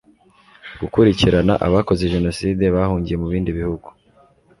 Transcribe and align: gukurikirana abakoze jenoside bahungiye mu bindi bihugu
gukurikirana 0.81 1.53
abakoze 1.67 2.03
jenoside 2.13 2.63
bahungiye 2.75 3.15
mu 3.21 3.27
bindi 3.33 3.51
bihugu 3.59 3.87